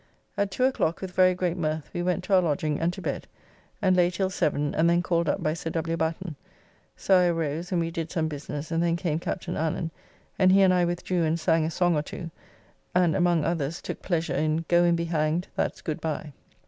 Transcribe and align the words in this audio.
At 0.35 0.49
2 0.49 0.63
o'clock, 0.63 0.99
with 1.01 1.11
very 1.11 1.35
great 1.35 1.57
mirth, 1.57 1.91
we 1.93 2.01
went 2.01 2.23
to 2.23 2.33
our 2.33 2.41
lodging 2.41 2.79
and 2.79 2.91
to 2.93 3.03
bed, 3.03 3.27
and 3.83 3.95
lay 3.95 4.09
till 4.09 4.31
7, 4.31 4.73
and 4.73 4.89
then 4.89 5.03
called 5.03 5.29
up 5.29 5.43
by 5.43 5.53
Sir 5.53 5.69
W. 5.69 5.95
Batten, 5.95 6.35
so 6.97 7.19
I 7.19 7.27
arose 7.27 7.71
and 7.71 7.79
we 7.79 7.91
did 7.91 8.09
some 8.09 8.27
business, 8.27 8.71
and 8.71 8.81
then 8.81 8.95
came 8.95 9.19
Captn. 9.19 9.55
Allen, 9.55 9.91
and 10.39 10.51
he 10.51 10.63
and 10.63 10.73
I 10.73 10.85
withdrew 10.85 11.23
and 11.23 11.39
sang 11.39 11.65
a 11.65 11.69
song 11.69 11.95
or 11.95 12.01
two, 12.01 12.31
and 12.95 13.15
among 13.15 13.45
others 13.45 13.79
took 13.79 14.01
pleasure 14.01 14.33
in 14.33 14.65
"Goe 14.67 14.85
and 14.85 14.97
bee 14.97 15.05
hanged, 15.05 15.49
that's 15.55 15.83
good 15.83 16.01
bye." 16.01 16.33